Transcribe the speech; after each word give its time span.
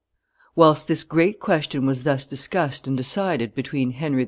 Whilst 0.55 0.87
this 0.87 1.03
great 1.03 1.39
question 1.39 1.85
was 1.85 2.01
thus 2.05 2.25
discussed 2.25 2.87
and 2.87 2.97
decided 2.97 3.53
between 3.53 3.91
Henry 3.91 4.19
IV. 4.19 4.19